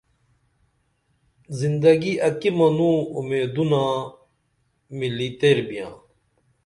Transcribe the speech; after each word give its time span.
زندگی 1.59 2.13
اکی 2.27 2.49
منوں 2.57 2.97
اُومیدونہ 3.15 3.83
ملیں 4.97 5.33
تیر 5.39 5.57
بیاں 5.67 5.93